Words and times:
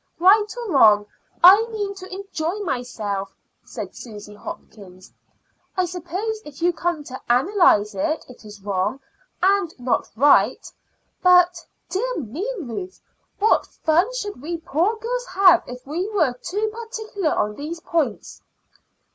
"Right 0.17 0.47
or 0.57 0.71
wrong, 0.73 1.05
I 1.43 1.63
mean 1.67 1.93
to 1.93 2.11
enjoy 2.11 2.57
myself," 2.61 3.35
said 3.63 3.93
Susy 3.95 4.33
Hopkins. 4.33 5.13
"I 5.77 5.85
suppose, 5.85 6.41
if 6.43 6.59
you 6.59 6.73
come 6.73 7.03
to 7.03 7.21
analyse 7.29 7.93
it, 7.93 8.25
it 8.27 8.43
is 8.43 8.63
wrong, 8.63 8.99
and 9.43 9.71
not 9.79 10.09
right. 10.15 10.67
But, 11.21 11.63
dear 11.87 12.17
me, 12.17 12.51
Ruth! 12.61 12.99
what 13.37 13.67
fun 13.67 14.11
should 14.15 14.41
we 14.41 14.57
poor 14.57 14.95
girls 14.95 15.25
have 15.27 15.61
if 15.67 15.85
we 15.85 16.09
were 16.09 16.33
too 16.33 16.69
particular 16.73 17.35
on 17.35 17.53
these 17.53 17.79
points?" 17.79 18.41